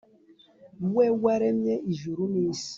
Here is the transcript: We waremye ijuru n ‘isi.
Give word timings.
We 0.95 1.05
waremye 1.21 1.75
ijuru 1.91 2.23
n 2.31 2.35
‘isi. 2.47 2.69